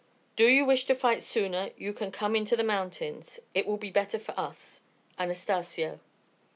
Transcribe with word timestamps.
Do 0.35 0.47
you 0.47 0.65
wish 0.65 0.85
to 0.85 0.95
fight 0.95 1.21
sooner 1.21 1.69
you 1.77 1.93
can 1.93 2.11
come 2.11 2.35
into 2.35 2.55
the 2.55 2.63
mountains. 2.63 3.39
It 3.53 3.67
will 3.67 3.77
be 3.77 3.91
better 3.91 4.17
for 4.17 4.33
us. 4.35 4.81
ANASTACIO. 5.19 5.99